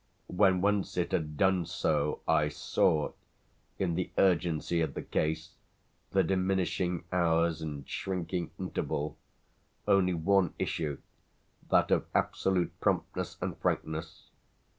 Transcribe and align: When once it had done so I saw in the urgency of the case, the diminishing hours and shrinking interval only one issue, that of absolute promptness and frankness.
When 0.33 0.61
once 0.61 0.97
it 0.97 1.11
had 1.11 1.37
done 1.37 1.67
so 1.67 2.21
I 2.27 2.49
saw 2.49 3.11
in 3.77 3.93
the 3.93 4.09
urgency 4.17 4.81
of 4.81 4.95
the 4.95 5.03
case, 5.03 5.51
the 6.09 6.23
diminishing 6.23 7.03
hours 7.11 7.61
and 7.61 7.87
shrinking 7.87 8.49
interval 8.59 9.19
only 9.87 10.15
one 10.15 10.55
issue, 10.57 10.97
that 11.69 11.91
of 11.91 12.07
absolute 12.15 12.71
promptness 12.79 13.37
and 13.43 13.55
frankness. 13.59 14.31